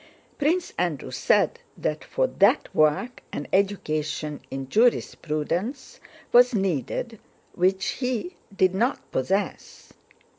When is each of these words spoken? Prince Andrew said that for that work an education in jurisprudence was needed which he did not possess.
Prince 0.39 0.73
Andrew 0.79 1.11
said 1.11 1.59
that 1.77 2.03
for 2.03 2.25
that 2.25 2.73
work 2.73 3.21
an 3.31 3.47
education 3.53 4.41
in 4.49 4.67
jurisprudence 4.67 5.99
was 6.31 6.55
needed 6.55 7.19
which 7.53 7.85
he 7.89 8.35
did 8.55 8.73
not 8.73 9.11
possess. 9.11 9.93